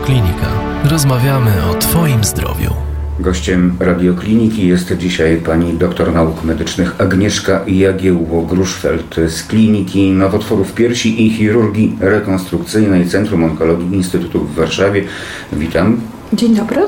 [0.00, 0.46] Radioklinika.
[0.90, 2.70] Rozmawiamy o Twoim zdrowiu.
[3.18, 11.30] Gościem radiokliniki jest dzisiaj pani doktor nauk medycznych Agnieszka Jagiełło-Gruszfeld z Kliniki Nowotworów Piersi i
[11.30, 15.04] Chirurgii Rekonstrukcyjnej Centrum Onkologii Instytutu w Warszawie.
[15.52, 16.00] Witam.
[16.32, 16.82] Dzień dobry.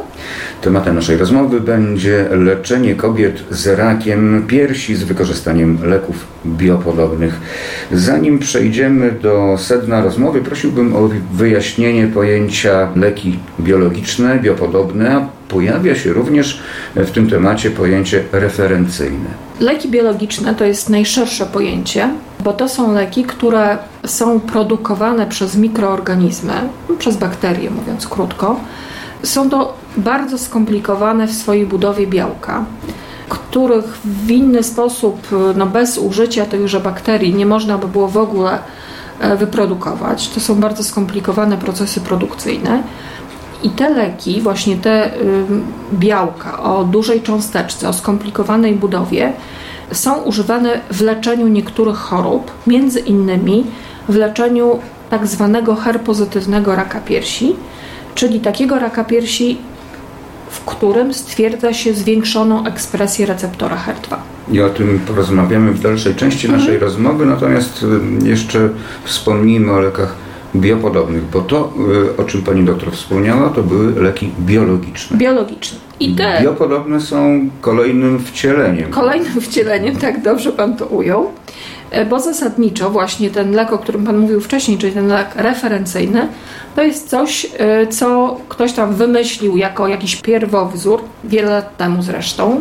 [0.63, 7.41] Tematem naszej rozmowy będzie leczenie kobiet z rakiem piersi z wykorzystaniem leków biopodobnych.
[7.93, 16.13] Zanim przejdziemy do sedna rozmowy, prosiłbym o wyjaśnienie pojęcia leki biologiczne, biopodobne, a pojawia się
[16.13, 16.63] również
[16.97, 19.31] w tym temacie pojęcie referencyjne.
[19.61, 22.09] Leki biologiczne to jest najszersze pojęcie,
[22.45, 26.55] bo to są leki, które są produkowane przez mikroorganizmy,
[26.99, 28.61] przez bakterie, mówiąc krótko.
[29.23, 32.65] Są to bardzo skomplikowane w swojej budowie białka,
[33.29, 38.59] których w inny sposób, no bez użycia tychże bakterii, nie można by było w ogóle
[39.21, 40.29] e, wyprodukować.
[40.29, 42.83] To są bardzo skomplikowane procesy produkcyjne.
[43.63, 45.11] I te leki, właśnie te
[45.93, 49.33] białka o dużej cząsteczce, o skomplikowanej budowie,
[49.93, 53.67] są używane w leczeniu niektórych chorób, między innymi
[54.09, 54.79] w leczeniu
[55.11, 57.57] tak zwanego herpozytywnego raka piersi,
[58.15, 59.59] czyli takiego raka piersi,
[60.53, 64.17] w którym stwierdza się zwiększoną ekspresję receptora HER2.
[64.53, 66.61] I o tym porozmawiamy w dalszej części mhm.
[66.61, 67.87] naszej rozmowy, natomiast
[68.25, 68.69] jeszcze
[69.05, 70.15] wspomnijmy o lekach
[70.57, 71.73] biopodobnych, bo to,
[72.17, 75.17] y, o czym pani doktor wspomniała, to były leki biologiczne.
[75.17, 75.79] Biologiczne.
[76.01, 78.91] I te biopodobne są kolejnym wcieleniem.
[78.91, 81.31] Kolejnym wcieleniem, tak dobrze pan to ujął.
[81.93, 86.29] E, bo zasadniczo właśnie ten lek, o którym Pan mówił wcześniej, czyli ten lek referencyjny,
[86.77, 92.61] to jest coś, e, co ktoś tam wymyślił jako jakiś pierwowzór, wiele lat temu zresztą.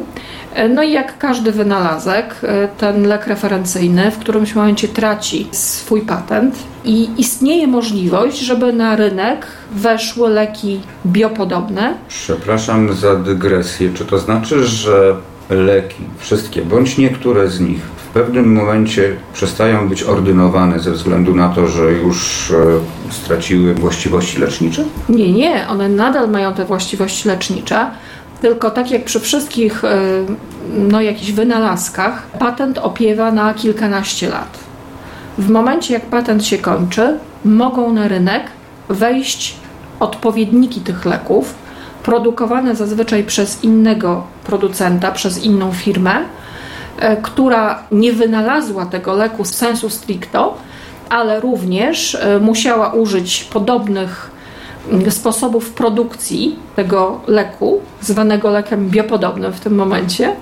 [0.54, 2.36] E, no i jak każdy wynalazek,
[2.78, 9.48] ten lek referencyjny w którymś momencie traci swój patent i istnieje możliwość, żeby na rynek
[9.72, 11.94] weszły leki biopodobne.
[12.08, 13.90] Przepraszam za dygresję.
[13.94, 15.16] Czy to znaczy, że
[15.50, 21.68] leki, wszystkie bądź niektóre z nich pewnym momencie przestają być ordynowane ze względu na to,
[21.68, 22.56] że już e,
[23.14, 24.84] straciły właściwości lecznicze?
[25.10, 27.92] Nie, nie, one nadal mają te właściwości lecznicze.
[28.42, 29.98] Tylko tak jak przy wszystkich e,
[30.78, 34.60] no, jakichś wynalazkach, patent opiewa na kilkanaście lat.
[35.38, 38.44] W momencie, jak patent się kończy, mogą na rynek
[38.90, 39.56] wejść
[40.00, 41.56] odpowiedniki tych leków,
[42.04, 46.26] produkowane zazwyczaj przez innego producenta, przez inną firmę,
[47.22, 50.58] która nie wynalazła tego leku sensu stricto,
[51.12, 54.32] ale również e, musiała użyć podobnych
[54.92, 60.36] mm, sposobów produkcji tego leku, zwanego lekiem biopodobnym w tym momencie,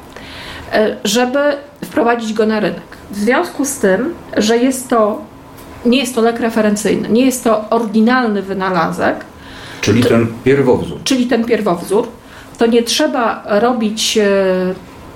[0.73, 1.39] e, żeby
[1.83, 2.97] wprowadzić go na rynek.
[3.11, 5.21] W związku z tym, że jest to,
[5.85, 9.15] nie jest to lek referencyjny, nie jest to oryginalny wynalazek,
[9.81, 10.99] czyli to, ten pierwowzór.
[11.03, 12.07] Czyli ten pierwowzór,
[12.57, 14.19] to nie trzeba robić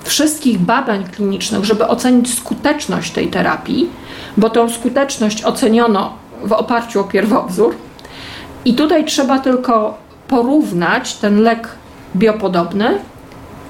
[0.04, 3.90] wszystkich badań klinicznych, żeby ocenić skuteczność tej terapii,
[4.36, 6.12] bo tą skuteczność oceniono
[6.44, 7.74] w oparciu o pierwowzór.
[8.64, 9.98] I tutaj trzeba tylko
[10.28, 11.68] porównać ten lek
[12.16, 12.98] biopodobny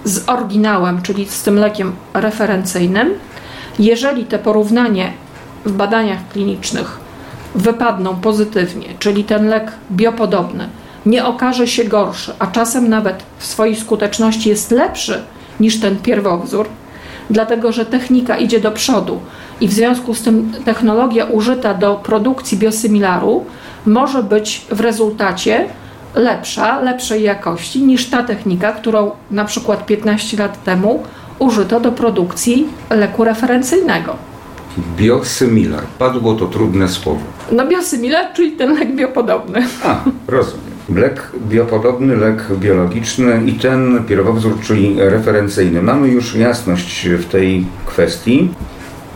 [0.05, 3.15] z oryginałem, czyli z tym lekiem referencyjnym.
[3.78, 5.12] Jeżeli te porównanie
[5.65, 7.01] w badaniach klinicznych
[7.55, 10.69] wypadną pozytywnie, czyli ten lek biopodobny
[11.06, 15.22] nie okaże się gorszy, a czasem nawet w swojej skuteczności jest lepszy
[15.60, 16.66] niż ten pierwowzór,
[17.31, 19.20] dlatego że technika idzie do przodu
[19.60, 23.44] i w związku z tym technologia użyta do produkcji biosymilaru
[23.87, 25.66] może być w rezultacie
[26.15, 31.03] lepsza, lepszej jakości niż ta technika, którą na przykład 15 lat temu
[31.38, 34.16] użyto do produkcji leku referencyjnego.
[34.97, 35.82] Biosymilar.
[35.98, 37.21] Padło to trudne słowo.
[37.53, 39.66] No biosymilar, czyli ten lek biopodobny.
[39.84, 39.97] A,
[40.28, 40.64] rozumiem.
[40.89, 45.83] Lek biopodobny, lek biologiczny i ten pierwowzór, czyli referencyjny.
[45.83, 48.51] Mamy już jasność w tej kwestii.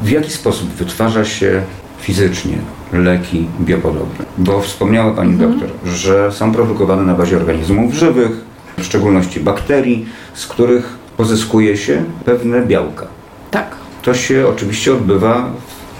[0.02, 1.62] W jaki sposób wytwarza się
[2.00, 2.58] fizycznie
[2.92, 4.24] leki biopodobne?
[4.38, 5.50] Bo wspomniała Pani mhm.
[5.50, 8.30] doktor, że są produkowane na bazie organizmów żywych,
[8.78, 13.06] w szczególności bakterii, z których pozyskuje się pewne białka.
[13.50, 13.76] Tak.
[14.02, 15.50] To się oczywiście odbywa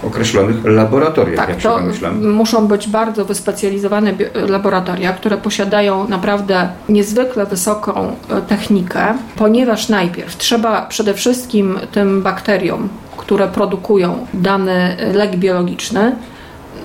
[0.03, 2.27] określonych laboratoriach, tak, jak się domyślam.
[2.31, 4.13] Muszą być bardzo wyspecjalizowane
[4.49, 12.89] laboratoria, które posiadają naprawdę niezwykle wysoką e, technikę, ponieważ najpierw trzeba przede wszystkim tym bakteriom,
[13.17, 16.15] które produkują dany lek biologiczny,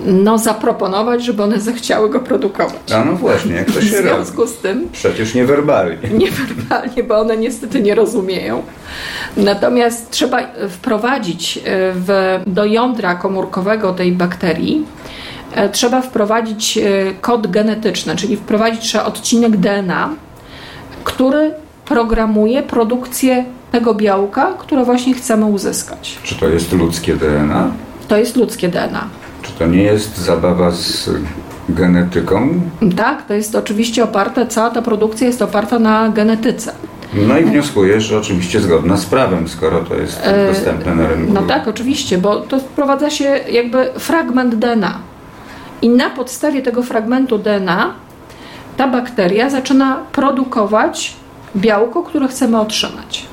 [0.05, 2.91] no, zaproponować, żeby one zechciały go produkować.
[2.95, 4.09] A no właśnie, jak to się robi?
[4.09, 4.53] W związku robi?
[4.53, 4.89] z tym...
[4.91, 6.09] Przecież niewerbalnie.
[6.23, 8.63] Niewerbalnie, bo one niestety nie rozumieją.
[9.37, 10.39] Natomiast trzeba
[10.69, 11.61] wprowadzić e,
[11.93, 14.85] w, do jądra komórkowego tej bakterii
[15.55, 16.81] e, trzeba wprowadzić e,
[17.21, 20.09] kod genetyczny, czyli wprowadzić trzeba odcinek DNA,
[21.03, 21.53] który
[21.85, 26.17] programuje produkcję tego białka, które właśnie chcemy uzyskać.
[26.23, 27.71] Czy to jest ludzkie DNA?
[28.07, 29.07] To jest ludzkie DNA.
[29.45, 31.09] Czy to nie jest zabawa z
[31.69, 32.61] genetyką?
[32.97, 36.71] Tak, to jest oczywiście oparte, cała ta produkcja jest oparta na genetyce.
[37.13, 41.33] No i wnioskuję, że oczywiście zgodna z prawem, skoro to jest E, dostępne na rynku.
[41.33, 44.99] No tak, oczywiście, bo to wprowadza się jakby fragment DNA.
[45.81, 47.93] I na podstawie tego fragmentu DNA
[48.77, 51.15] ta bakteria zaczyna produkować
[51.55, 53.25] białko, które chcemy otrzymać.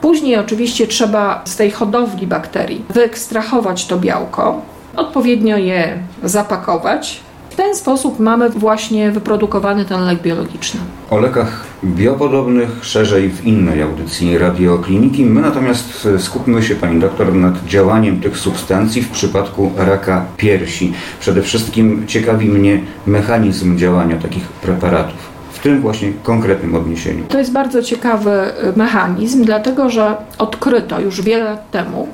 [0.00, 4.62] Później oczywiście trzeba z tej hodowli bakterii wyekstrahować to białko,
[4.96, 7.20] odpowiednio je zapakować.
[7.50, 10.80] W ten sposób mamy właśnie wyprodukowany ten lek biologiczny.
[11.10, 15.24] O lekach biopodobnych szerzej w innej audycji radiokliniki.
[15.24, 20.92] My natomiast skupmy się, pani doktor, nad działaniem tych substancji w przypadku raka piersi.
[21.20, 25.30] Przede wszystkim ciekawi mnie mechanizm działania takich preparatów.
[25.52, 27.24] W tym właśnie konkretnym odniesieniu.
[27.28, 32.08] To jest bardzo ciekawy y, mechanizm, dlatego że odkryto już wiele lat temu,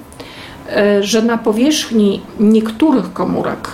[1.00, 3.68] że na powierzchni niektórych komórek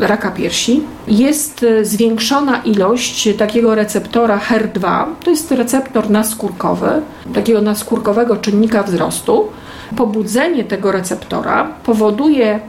[0.00, 5.04] y, raka piersi jest y, zwiększona ilość takiego receptora HER2.
[5.24, 6.88] To jest receptor naskórkowy,
[7.34, 9.48] takiego naskórkowego czynnika wzrostu.
[9.96, 12.60] Pobudzenie tego receptora powoduje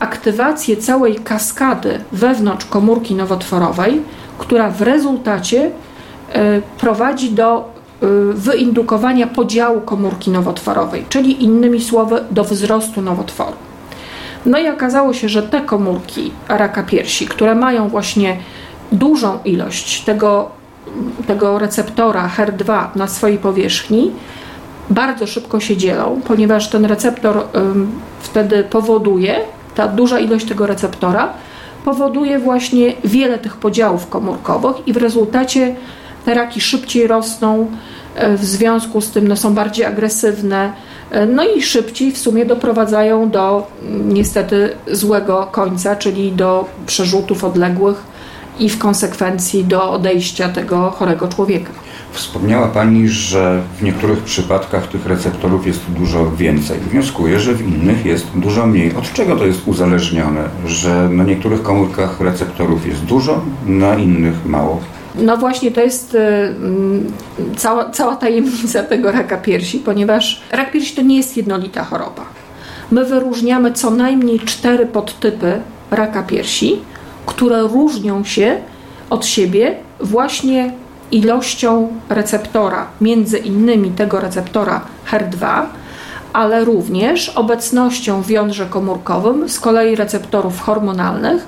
[0.00, 4.02] aktywację całej kaskady wewnątrz komórki nowotworowej,
[4.38, 5.70] która w rezultacie
[6.32, 7.75] e, prowadzi do e,
[8.32, 13.56] wyindukowania podziału komórki nowotworowej, czyli innymi słowy do wzrostu nowotworu.
[14.46, 18.36] No i okazało się, że te komórki raka piersi, które mają właśnie
[18.92, 20.50] dużą ilość tego,
[21.26, 24.12] tego receptora HER2 na swojej powierzchni,
[24.90, 27.90] bardzo szybko się dzielą, ponieważ ten receptor ym,
[28.20, 29.40] wtedy powoduje,
[29.74, 31.32] ta duża ilość tego receptora
[31.84, 35.74] powoduje właśnie wiele tych podziałów komórkowych i w rezultacie
[36.34, 37.70] raki szybciej rosną,
[38.14, 40.72] e, w związku z tym no, są bardziej agresywne,
[41.10, 43.66] e, no i szybciej w sumie doprowadzają do
[44.04, 48.16] niestety złego końca, czyli do przerzutów odległych
[48.58, 51.70] i w konsekwencji do odejścia tego chorego człowieka.
[52.12, 56.78] Wspomniała Pani, że w niektórych przypadkach tych receptorów jest dużo więcej.
[56.78, 58.96] Wnioskuję, że w innych jest dużo mniej.
[58.96, 64.80] Od czego to jest uzależnione, że na niektórych komórkach receptorów jest dużo, na innych mało?
[65.16, 67.12] No właśnie to jest y, mm,
[67.56, 72.24] cała, cała tajemnica tego raka piersi, ponieważ rak piersi to nie jest jednolita choroba.
[72.90, 75.60] My wyróżniamy co najmniej cztery podtypy
[75.90, 76.80] raka piersi,
[77.26, 78.56] które różnią się
[79.10, 80.72] od siebie właśnie
[81.10, 84.80] ilością receptora, między innymi tego receptora
[85.10, 85.62] HER2,
[86.36, 91.46] ale również obecnością w jądrze komórkowym z kolei receptorów hormonalnych,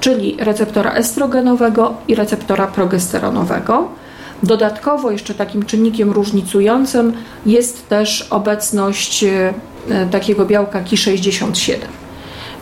[0.00, 3.88] czyli receptora estrogenowego i receptora progesteronowego.
[4.42, 7.12] Dodatkowo jeszcze takim czynnikiem różnicującym
[7.46, 9.52] jest też obecność e,
[10.10, 11.74] takiego białka Ki67,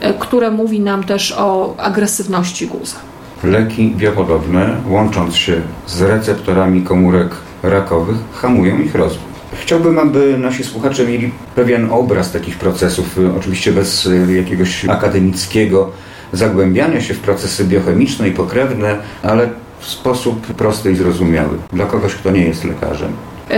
[0.00, 2.96] e, które mówi nam też o agresywności guza.
[3.44, 7.30] Leki biopodobne, łącząc się z receptorami komórek
[7.62, 9.27] rakowych, hamują ich rozwój.
[9.62, 15.90] Chciałbym, aby nasi słuchacze mieli pewien obraz takich procesów, y, oczywiście bez y, jakiegoś akademickiego
[16.32, 19.49] zagłębiania się w procesy biochemiczne i pokrewne, ale
[19.80, 23.12] w sposób prosty i zrozumiały dla kogoś, kto nie jest lekarzem.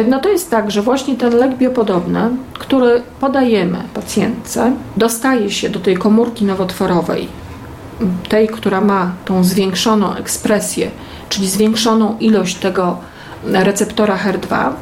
[0.08, 2.20] No to jest tak, że właśnie ten lek biopodobny,
[2.54, 7.28] który podajemy pacjentce, dostaje się do tej komórki nowotworowej,
[8.28, 10.90] tej, która ma tą zwiększoną ekspresję,
[11.28, 12.98] czyli zwiększoną ilość tego
[13.44, 14.72] receptora HER2,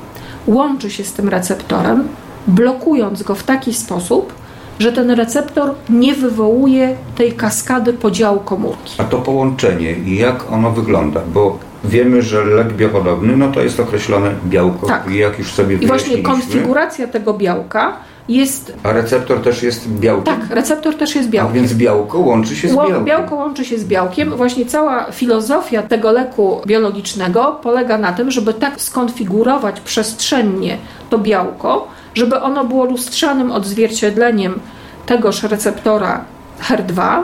[0.49, 2.09] łączy się z tym receptorem,
[2.47, 4.33] blokując go w taki sposób,
[4.79, 8.95] że ten receptor nie wywołuje tej kaskady podziału komórki.
[8.99, 11.21] A to połączenie i jak ono wygląda?
[11.35, 14.87] Bo wiemy, że lek biopodobny, no to jest określone białko.
[14.87, 15.11] Tak.
[15.11, 17.97] I jak już sobie I właśnie konfiguracja tego białka
[18.29, 18.73] jest.
[18.83, 20.25] A receptor też jest białkiem.
[20.41, 21.55] Tak, receptor też jest A białkiem.
[21.55, 23.05] więc białko łączy się z białkiem.
[23.05, 24.37] Białko łączy się z białkiem.
[24.37, 30.79] Właśnie cała filozofia tego leku biologicznego polega na tym, żeby tak skonfigurować przestrzennie
[31.11, 34.61] to białko, żeby ono było lustrzanym odzwierciedleniem
[35.07, 36.25] tegoż receptora
[36.63, 37.23] HER2, e,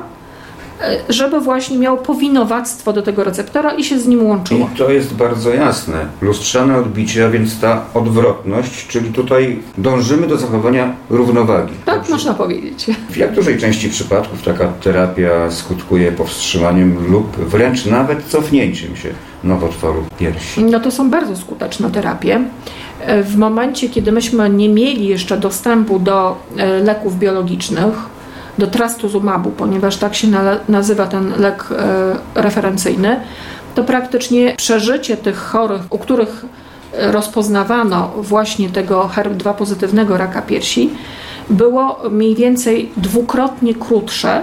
[1.08, 4.68] żeby właśnie miał powinowactwo do tego receptora i się z nim łączyło.
[4.74, 5.94] I to jest bardzo jasne.
[6.22, 11.72] Lustrzane odbicie, a więc ta odwrotność, czyli tutaj dążymy do zachowania równowagi.
[11.84, 12.12] Tak Dobrze?
[12.12, 12.86] można powiedzieć.
[13.10, 19.08] W jak dużej części przypadków taka terapia skutkuje powstrzymaniem lub wręcz nawet cofnięciem się
[19.44, 20.64] nowotworu piersi?
[20.64, 22.40] No to są bardzo skuteczne terapie.
[23.00, 27.94] E, W momencie, kiedy myśmy nie mieli jeszcze dostępu do e, leków biologicznych,
[28.58, 30.28] do trastuzumabu, ponieważ tak się
[30.68, 33.20] nazywa ten lek e, referencyjny,
[33.74, 36.44] to praktycznie przeżycie tych chorych, u których
[36.98, 40.90] rozpoznawano właśnie tego HER2 pozytywnego raka piersi,
[41.50, 44.42] było mniej więcej dwukrotnie krótsze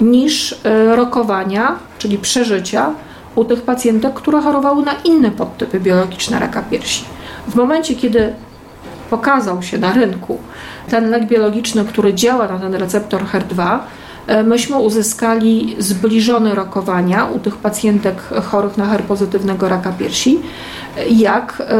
[0.00, 2.90] niż e, rokowania, czyli przeżycia
[3.34, 7.04] u tych pacjentek, które chorowały na inne podtypy biologiczne raka piersi.
[7.48, 8.34] W momencie, kiedy
[9.10, 10.38] pokazał się na rynku
[10.90, 13.78] ten lek biologiczny, który działa na ten receptor HER2,
[14.26, 20.38] e, myśmy uzyskali zbliżone rokowania u tych pacjentek chorych na HER pozytywnego raka piersi,
[21.10, 21.74] jak e,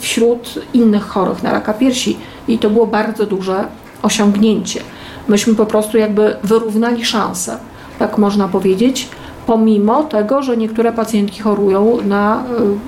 [0.00, 2.16] wśród innych chorych na raka piersi.
[2.48, 3.64] I to było bardzo duże
[4.02, 4.80] osiągnięcie.
[5.28, 7.58] Myśmy po prostu jakby wyrównali szanse,
[7.98, 9.08] tak można powiedzieć,
[9.46, 12.42] pomimo tego, że niektóre pacjentki chorują na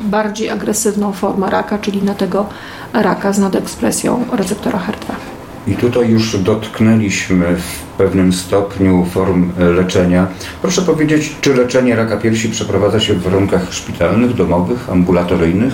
[0.04, 2.46] y, bardziej agresywną formę raka, czyli na tego
[2.92, 5.29] raka z nadekspresją receptora HER2.
[5.70, 10.26] I tutaj już dotknęliśmy w pewnym stopniu form leczenia.
[10.62, 15.72] Proszę powiedzieć, czy leczenie raka piersi przeprowadza się w warunkach szpitalnych, domowych, ambulatoryjnych?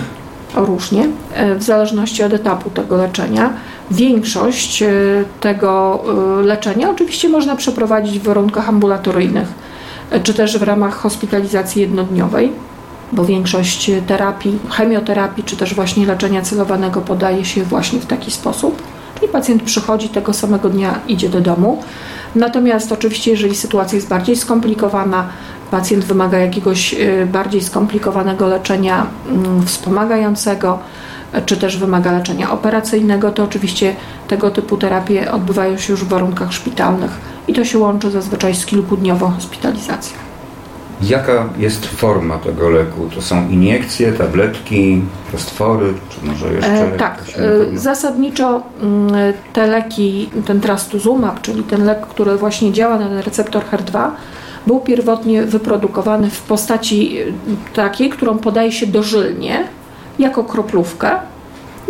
[0.55, 3.53] Różnie, e, w zależności od etapu tego leczenia.
[3.91, 4.89] Większość e,
[5.39, 6.03] tego
[6.39, 9.47] e, leczenia oczywiście można przeprowadzić w warunkach ambulatoryjnych
[10.23, 12.51] czy też w ramach hospitalizacji jednodniowej,
[13.11, 18.81] bo większość terapii, chemioterapii, czy też właśnie leczenia celowanego podaje się właśnie w taki sposób.
[19.27, 21.83] Czyli pacjent przychodzi tego samego dnia, idzie do domu.
[22.35, 25.27] Natomiast oczywiście, jeżeli sytuacja jest bardziej skomplikowana,
[25.71, 30.79] pacjent wymaga jakiegoś y, bardziej skomplikowanego leczenia mm, wspomagającego,
[31.45, 33.95] czy też wymaga leczenia operacyjnego, to oczywiście
[34.27, 37.11] tego typu terapie odbywają się już w warunkach szpitalnych
[37.47, 40.26] i to się łączy zazwyczaj z kilkudniową hospitalizacją.
[41.01, 43.09] Jaka jest forma tego leku?
[43.15, 45.01] To są iniekcje, tabletki,
[45.33, 46.93] roztwory, czy może jeszcze?
[46.93, 47.23] E, tak,
[47.73, 53.19] e, zasadniczo mm, te leki, ten trastuzumab, czyli ten lek, który właśnie działa na ten
[53.19, 54.09] receptor HER2,
[54.67, 57.17] był pierwotnie wyprodukowany w postaci
[57.73, 59.67] takiej, którą podaje się dożylnie,
[60.19, 61.09] jako kroplówkę.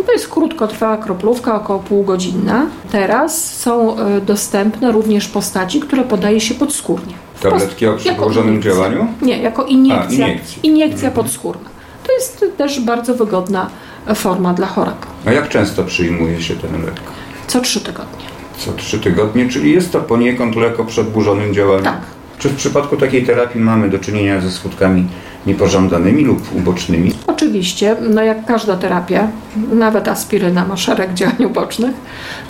[0.06, 2.66] To jest krótkotrwała kroplówka, około półgodzinna.
[2.92, 7.14] Teraz są e, dostępne również postaci, które podaje się podskórnie.
[7.42, 9.06] Tabletki o przedłużonym działaniu?
[9.22, 10.26] Nie, jako iniekcja.
[10.26, 10.30] A,
[10.62, 11.12] iniekcja mhm.
[11.12, 11.70] podskórna.
[12.06, 13.70] To jest też bardzo wygodna
[14.14, 15.06] forma dla chorego.
[15.26, 17.00] A jak często przyjmuje się ten lek?
[17.46, 18.24] Co trzy tygodnie.
[18.58, 21.84] Co trzy tygodnie, czyli jest to poniekąd lek o przedłużonym działaniu?
[21.84, 22.00] Tak.
[22.38, 25.08] Czy w przypadku takiej terapii mamy do czynienia ze skutkami
[25.48, 27.12] niepożądanymi lub ubocznymi?
[27.26, 29.28] Oczywiście, no jak każda terapia,
[29.72, 31.94] nawet aspiryna ma szereg działań ubocznych.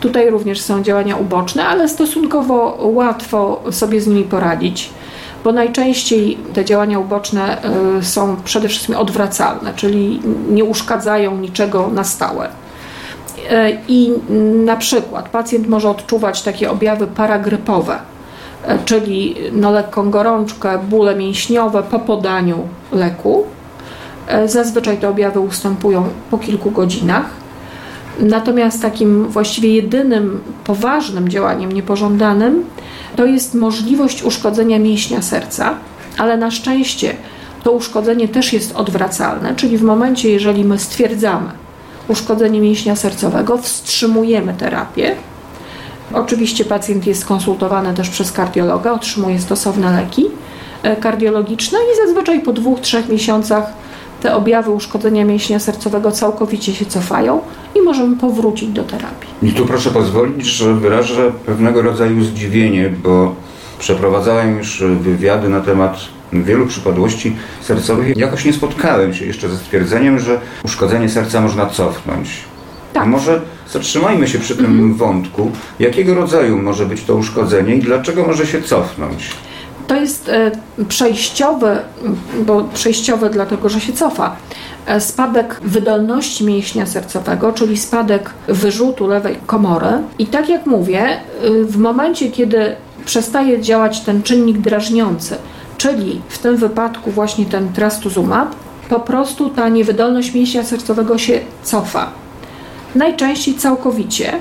[0.01, 4.91] Tutaj również są działania uboczne, ale stosunkowo łatwo sobie z nimi poradzić,
[5.45, 7.59] bo najczęściej te działania uboczne
[7.99, 12.49] y, są przede wszystkim odwracalne, czyli nie uszkadzają niczego na stałe.
[12.49, 12.51] Y,
[13.89, 14.13] I
[14.65, 17.99] na przykład pacjent może odczuwać takie objawy paragrypowe,
[18.85, 22.59] czyli no, lekką gorączkę, bóle mięśniowe po podaniu
[22.93, 23.45] leku.
[24.29, 27.27] E, zazwyczaj te objawy ustępują po kilku godzinach.
[28.21, 32.65] Natomiast takim właściwie jedynym poważnym działaniem niepożądanym
[33.17, 35.75] to jest możliwość uszkodzenia mięśnia serca,
[36.19, 37.17] ale na szczęście
[37.63, 41.51] to uszkodzenie też jest odwracalne, czyli w momencie, jeżeli my stwierdzamy
[42.09, 45.17] uszkodzenie mięśnia sercowego, wstrzymujemy terapię,
[46.13, 50.27] Oczywiście pacjent jest konsultowany też przez kardiologa, otrzymuje stosowne leki
[50.83, 53.73] e, kardiologiczne i zazwyczaj po dwóch, trzech miesiącach
[54.23, 57.41] te objawy uszkodzenia mięśnia sercowego całkowicie się cofają
[57.75, 59.29] i możemy powrócić do terapii.
[59.43, 63.35] I tu proszę pozwolić, że wyrażę pewnego rodzaju zdziwienie, bo
[63.79, 65.99] przeprowadzałem już wywiady na temat
[66.33, 68.17] wielu przypadłości sercowych.
[68.17, 72.29] Jakoś nie spotkałem się jeszcze ze stwierdzeniem, że uszkodzenie serca można cofnąć.
[72.99, 73.09] Tak.
[73.09, 73.41] Może
[73.73, 74.95] zatrzymajmy się przy tym mhm.
[74.95, 75.51] wątku.
[75.79, 79.31] Jakiego rodzaju może być to uszkodzenie i dlaczego może się cofnąć?
[79.87, 80.51] To jest e,
[80.89, 81.79] przejściowy,
[82.47, 84.37] bo przejściowy dlatego, że się cofa.
[84.87, 89.91] E, spadek wydolności mięśnia sercowego, czyli spadek wyrzutu lewej komory.
[90.19, 91.21] I tak jak mówię, e,
[91.65, 95.37] w momencie, kiedy przestaje działać ten czynnik drażniący,
[95.79, 98.55] czyli w tym wypadku właśnie ten trastuzumab,
[98.89, 102.11] po prostu ta niewydolność mięśnia sercowego się cofa
[102.95, 104.33] najczęściej całkowicie.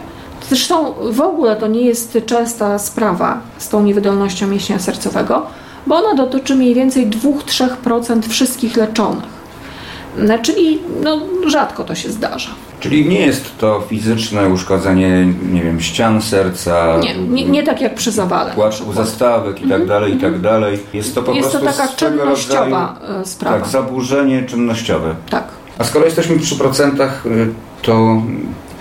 [0.50, 5.46] Zresztą w ogóle to nie jest częsta sprawa z tą niewydolnością mięśnia sercowego,
[5.88, 9.38] bo ona dotyczy mniej więcej 2-3% wszystkich leczonych.
[10.18, 12.50] No, czyli no, rzadko to się zdarza.
[12.80, 16.98] Czyli nie jest to fizyczne uszkodzenie, nie wiem, ścian serca.
[16.98, 18.54] Nie, nie, nie tak jak przy zawale.
[18.54, 20.42] Płaczku zastawek i tak mhm, dalej, i tak mhm.
[20.42, 20.80] dalej.
[20.94, 23.60] Jest to po jest prostu to taka czynnościowa rodzaju, e, sprawa.
[23.60, 25.16] Tak, zaburzenie czynnościowe.
[25.30, 25.57] Tak.
[25.78, 27.48] A skoro jesteśmy przy procentach, y,
[27.82, 28.22] to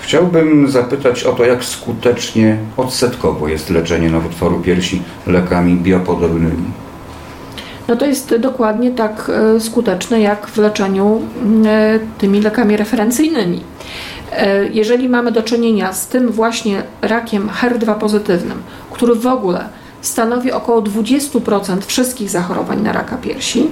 [0.07, 6.65] Chciałbym zapytać o to, jak skutecznie odsetkowo jest leczenie nowotworu piersi lekami biopodobnymi.
[7.89, 11.23] No to jest dokładnie tak e, skuteczne jak w leczeniu
[11.67, 13.61] e, tymi lekami referencyjnymi.
[14.33, 19.69] E, jeżeli mamy do czynienia z tym właśnie rakiem HER2 pozytywnym, który w ogóle
[20.01, 23.71] stanowi około 20% wszystkich zachorowań na raka piersi,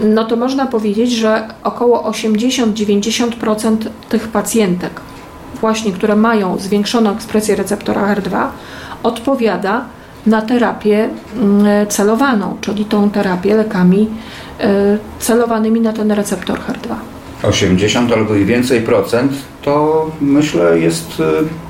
[0.00, 3.76] no to można powiedzieć, że około 80-90%
[4.08, 5.00] tych pacjentek,
[5.60, 8.46] właśnie które mają zwiększoną ekspresję receptora HER2,
[9.02, 9.84] odpowiada
[10.26, 14.08] na terapię mm, celowaną, czyli tą terapię lekami
[14.60, 16.94] e, celowanymi na ten receptor HER2.
[17.42, 19.32] 80 albo i więcej procent
[19.62, 21.24] to myślę jest e,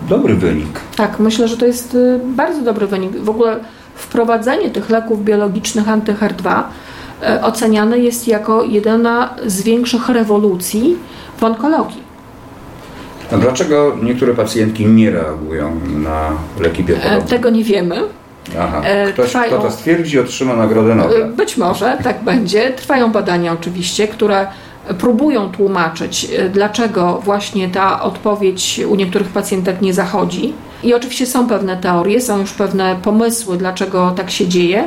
[0.08, 0.80] dobry wynik.
[0.96, 3.16] Tak, myślę, że to jest e, bardzo dobry wynik.
[3.16, 3.60] W ogóle
[3.94, 6.62] wprowadzenie tych leków biologicznych anty-HER2
[7.42, 10.96] oceniane jest jako jedna z większych rewolucji
[11.36, 12.02] w onkologii.
[13.32, 17.22] A dlaczego niektóre pacjentki nie reagują na leki biopodobne?
[17.22, 17.96] Tego nie wiemy.
[18.60, 18.80] Aha.
[18.84, 21.16] E, Ktoś, Trwają, kto to stwierdzi, otrzyma Nagrodę Nobla.
[21.16, 22.70] E, być może, tak będzie.
[22.70, 24.46] Trwają badania oczywiście, które
[24.98, 30.52] próbują tłumaczyć, e, dlaczego właśnie ta odpowiedź u niektórych pacjentek nie zachodzi.
[30.82, 34.84] I oczywiście są pewne teorie, są już pewne pomysły, dlaczego tak się dzieje.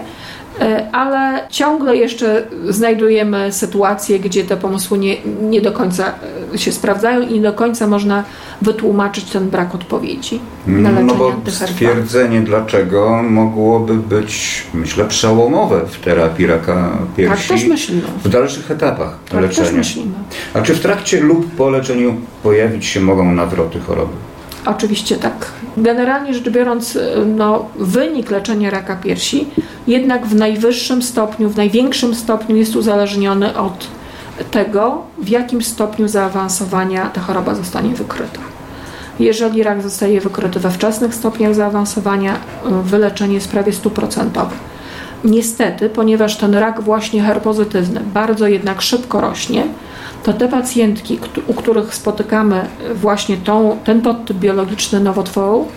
[0.61, 6.13] E, ale ciągle jeszcze znajdujemy sytuacje, gdzie te pomysły nie, nie do końca
[6.53, 8.23] e, się sprawdzają i nie do końca można
[8.61, 15.99] wytłumaczyć ten brak odpowiedzi na leczenie No bo stwierdzenie dlaczego mogłoby być, myślę, przełomowe w
[15.99, 17.47] terapii raka piersi.
[17.47, 18.01] Tak też myślimy.
[18.23, 19.67] W dalszych etapach tak leczenia.
[19.67, 20.13] Też myślimy.
[20.53, 24.13] A czy w trakcie lub po leczeniu pojawić się mogą nawroty choroby?
[24.65, 25.51] Oczywiście tak.
[25.77, 29.47] Generalnie rzecz biorąc, no, wynik leczenia raka piersi
[29.87, 33.87] jednak w najwyższym stopniu, w największym stopniu jest uzależniony od
[34.51, 38.39] tego, w jakim stopniu zaawansowania ta choroba zostanie wykryta.
[39.19, 42.33] Jeżeli rak zostaje wykryty we wczesnych stopniach zaawansowania,
[42.83, 44.55] wyleczenie jest prawie stuprocentowe.
[45.23, 49.63] Niestety, ponieważ ten rak właśnie herpozytywny bardzo jednak szybko rośnie,
[50.25, 55.67] to te pacjentki, u których spotykamy właśnie tą, ten podtyp biologiczny nowotworu,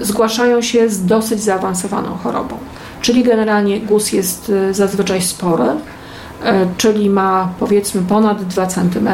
[0.00, 2.56] zgłaszają się z dosyć zaawansowaną chorobą.
[3.00, 9.08] Czyli generalnie guz jest y, zazwyczaj spory, y, czyli ma powiedzmy ponad 2 cm.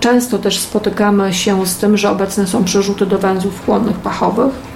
[0.00, 4.73] Często też spotykamy się z tym, że obecne są przerzuty do węzłów chłonnych pachowych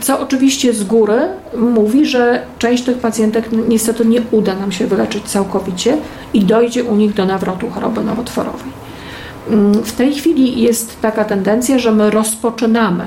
[0.00, 1.18] co oczywiście z góry
[1.56, 5.96] mówi, że część tych pacjentek niestety nie uda nam się wyleczyć całkowicie
[6.34, 8.72] i dojdzie u nich do nawrotu choroby nowotworowej.
[9.48, 13.06] Mm, w tej chwili jest taka tendencja, że my rozpoczynamy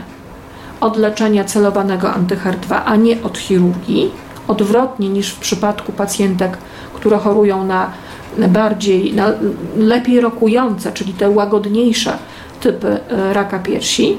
[0.81, 4.11] od leczenia celowanego antyher2, a nie od chirurgii,
[4.47, 6.57] odwrotnie niż w przypadku pacjentek,
[6.93, 7.91] które chorują na
[8.37, 9.31] bardziej, na
[9.77, 12.17] lepiej rokujące, czyli te łagodniejsze
[12.61, 14.17] typy e, raka piersi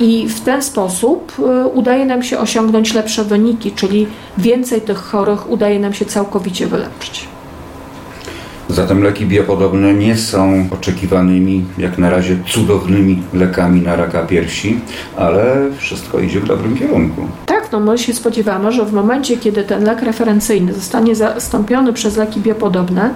[0.00, 4.06] I w ten sposób e, udaje nam się osiągnąć lepsze wyniki, czyli
[4.38, 7.28] więcej tych chorych udaje nam się całkowicie wyleczyć.
[8.68, 14.80] Zatem leki biopodobne nie są oczekiwanymi, jak na razie, cudownymi lekami na raka piersi,
[15.16, 17.22] ale wszystko idzie w dobrym kierunku.
[17.46, 22.16] Tak, no my się spodziewamy, że w momencie, kiedy ten lek referencyjny zostanie zastąpiony przez
[22.16, 23.10] leki biopodobne,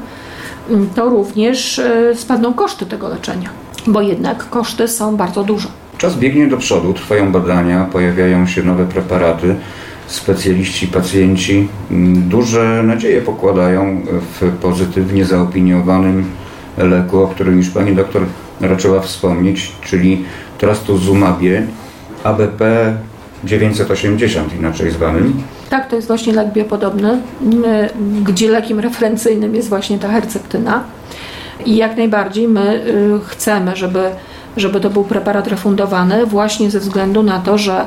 [0.70, 3.50] mm, to również e, spadną koszty tego leczenia,
[3.86, 5.68] bo jednak koszty są bardzo duże.
[6.00, 9.56] Czas biegnie do przodu, trwają badania, pojawiają się nowe preparaty.
[10.06, 14.02] Specjaliści, pacjenci mm, duże nadzieje pokładają
[14.40, 16.24] w pozytywnie zaopiniowanym
[16.78, 18.22] leku, o którym już pani doktor
[18.60, 20.24] raczyła wspomnieć, czyli
[20.58, 21.66] trastuzumabie
[22.24, 22.94] ABP
[23.44, 25.42] 980 inaczej zwanym.
[25.70, 27.20] Tak, to jest właśnie lek biopodobny,
[28.24, 30.84] gdzie lekiem referencyjnym jest właśnie ta herceptyna.
[31.66, 34.00] I jak najbardziej my y, chcemy, żeby
[34.56, 37.86] żeby to był preparat refundowany właśnie ze względu na to, że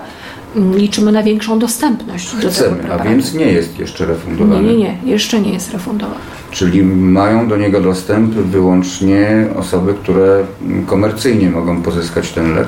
[0.56, 4.64] mm, liczymy na większą dostępność Chcemy, do a więc nie jest jeszcze refundowany.
[4.64, 6.20] Nie, nie, nie, jeszcze nie jest refundowany.
[6.52, 10.44] Czyli mają do niego dostęp wyłącznie osoby, które
[10.86, 12.68] komercyjnie mogą pozyskać ten lek?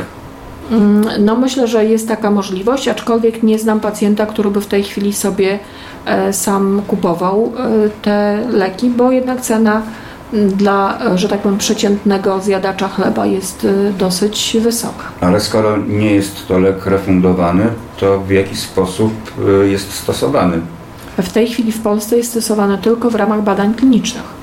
[0.72, 4.84] Mm, no myślę, że jest taka możliwość, aczkolwiek nie znam pacjenta, który by w tej
[4.84, 5.60] chwili sobie
[6.06, 9.82] e, sam kupował e, te leki, bo jednak cena
[10.34, 15.04] dla, że tak powiem, przeciętnego zjadacza chleba jest y, dosyć wysoka.
[15.22, 19.12] Ale skoro nie jest to lek refundowany, to w jaki sposób
[19.64, 20.58] y, jest stosowany?
[21.18, 24.36] W tej chwili w Polsce jest stosowany tylko w ramach badań klinicznych.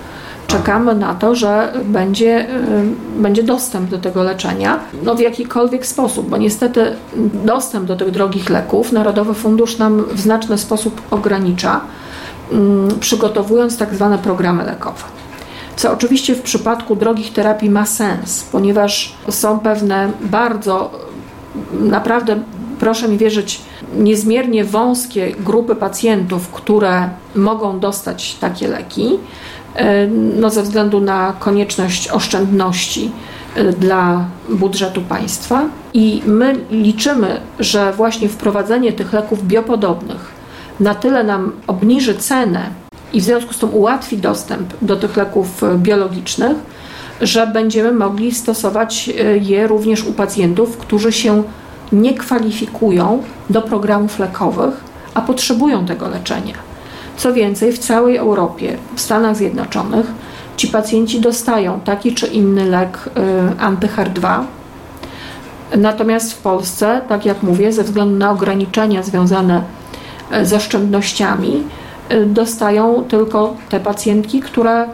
[0.47, 6.29] Czekamy na to, że będzie, y, będzie dostęp do tego leczenia no w jakikolwiek sposób,
[6.29, 6.93] bo niestety
[7.45, 11.81] dostęp do tych drogich leków Narodowy Fundusz nam w znaczny sposób ogranicza,
[13.01, 15.22] przygotowując tak zwane programy lekowe.
[15.83, 20.91] Co oczywiście w przypadku drogich terapii ma sens, ponieważ są pewne bardzo,
[21.73, 22.43] naprawdę,
[22.81, 23.61] proszę mi wierzyć,
[23.97, 29.19] niezmiernie wąskie grupy pacjentów, które mogą dostać takie leki,
[29.75, 30.07] e,
[30.41, 33.11] no ze względu na konieczność oszczędności
[33.55, 35.63] e, dla budżetu państwa.
[35.95, 40.33] I my liczymy, że właśnie wprowadzenie tych leków biopodobnych
[40.81, 42.82] na tyle nam obniży cenę
[43.13, 46.57] i w związku z tym ułatwi dostęp do tych leków biologicznych,
[47.21, 51.43] że będziemy mogli stosować e, je również u pacjentów, którzy się
[51.93, 54.75] nie kwalifikują do programów lekowych,
[55.15, 56.55] a potrzebują tego leczenia.
[57.17, 60.07] Co więcej, w całej Europie, w Stanach Zjednoczonych,
[60.57, 64.45] ci pacjenci dostają taki czy inny lek y, antyHER2.
[65.77, 69.63] Natomiast w Polsce, tak jak mówię, ze względu na ograniczenia związane
[70.43, 71.63] z oszczędnościami,
[72.27, 74.89] dostają tylko te pacjentki, które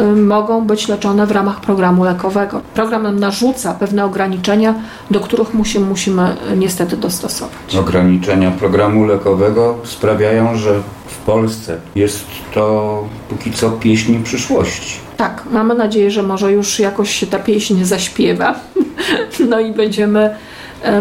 [0.00, 2.60] Y, mogą być leczone w ramach programu lekowego.
[2.74, 4.74] Program nam narzuca pewne ograniczenia,
[5.10, 7.76] do których musimy, musimy niestety dostosować.
[7.80, 12.24] Ograniczenia programu lekowego sprawiają, że w Polsce jest
[12.54, 14.96] to póki co pieśń przyszłości.
[15.16, 18.54] Tak, mamy nadzieję, że może już jakoś się ta pieśń zaśpiewa,
[19.50, 20.34] no i będziemy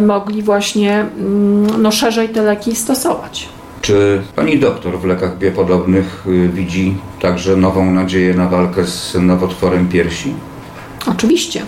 [0.01, 3.49] mogli właśnie mm, no, szerzej te leki stosować.
[3.85, 9.89] Czy pani doktor w lekach biopodobnych y, widzi także nową nadzieję na walkę z nowotworem
[9.89, 10.33] piersi?
[11.07, 11.61] Oczywiście,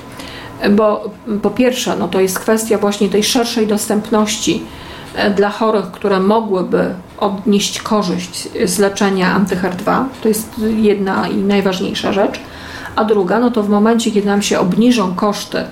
[0.71, 1.09] bo
[1.41, 4.63] po pierwsze, no to jest kwestia właśnie tej szerszej dostępności
[5.15, 10.03] e, dla chorych, które mogłyby odnieść korzyść z leczenia antyHER2.
[10.21, 12.39] To jest jedna i najważniejsza rzecz.
[12.95, 15.63] A druga, no to w momencie, kiedy nam się obniżą koszty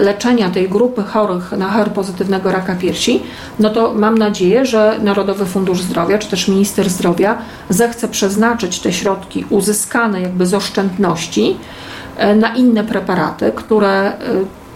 [0.00, 3.22] leczenia tej grupy chorych na HR pozytywnego raka piersi,
[3.58, 8.92] no to mam nadzieję, że Narodowy Fundusz Zdrowia czy też Minister Zdrowia zechce przeznaczyć te
[8.92, 11.56] środki uzyskane jakby z oszczędności
[12.16, 14.18] e, na inne preparaty, które e,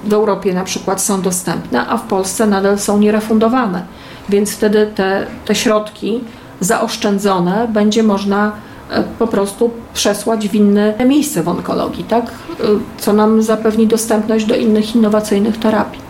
[0.04, 3.82] w Europie na przykład są dostępne, a w Polsce nadal są nierefundowane.
[4.28, 6.20] Więc wtedy te, te środki
[6.60, 8.52] zaoszczędzone będzie można
[9.18, 12.24] po prostu przesłać w inne miejsce w onkologii, tak?
[12.24, 12.30] E,
[12.98, 16.00] co nam zapewni dostępność do innych innowacyjnych terapii.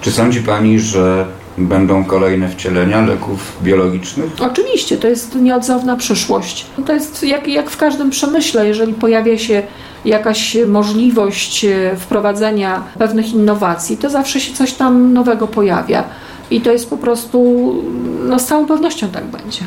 [0.00, 1.26] Czy sądzi Pani, że
[1.58, 4.32] będą kolejne wcielenia leków biologicznych?
[4.40, 6.66] Oczywiście, to jest nieodzowna przyszłość.
[6.86, 9.62] To jest jak, jak w każdym przemyśle, jeżeli pojawia się
[10.04, 16.04] jakaś możliwość e, wprowadzenia pewnych innowacji, to zawsze się coś tam nowego pojawia.
[16.50, 17.74] I to jest po prostu,
[18.28, 19.60] no z całą pewnością tak będzie.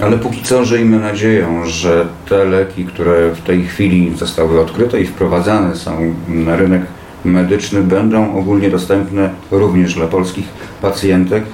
[0.00, 5.06] Ale póki co żyjmy nadzieją, że te leki, które w tej chwili zostały odkryte i
[5.06, 6.82] wprowadzane są na rynek
[7.24, 10.48] medyczny, będą ogólnie dostępne również dla polskich
[10.82, 11.44] pacjentek,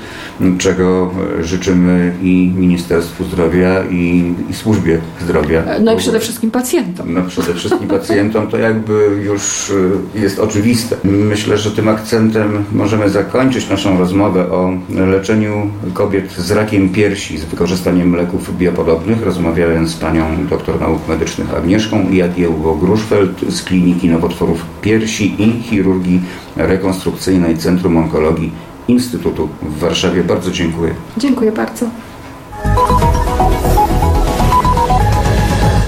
[0.58, 1.10] czego
[1.40, 5.62] życzymy i Ministerstwu Zdrowia i, i Służbie Zdrowia.
[5.80, 7.14] No i przede wszystkim pacjentom.
[7.14, 10.96] No przede wszystkim pacjentom to jakby już y, jest oczywiste.
[11.04, 17.44] Myślę, że tym akcentem możemy zakończyć naszą rozmowę o leczeniu kobiet z rakiem piersi z
[17.44, 25.42] wykorzystaniem leków biopodobnych, rozmawiając z panią doktor nauk medycznych Agnieszką Jagiełło-Gruszfeld z Kliniki Nowotworów Piersi
[25.42, 26.20] i Chirurgii
[26.56, 28.52] Rekonstrukcyjnej Centrum Onkologii
[28.88, 30.25] Instytutu w Warszawie.
[30.25, 30.94] Bardzo dziękuję.
[31.16, 31.87] Dziękuję bardzo.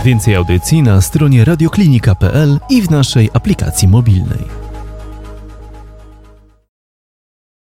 [0.04, 4.65] Więcej audycji na stronie radioklinika.pl i w naszej aplikacji mobilnej.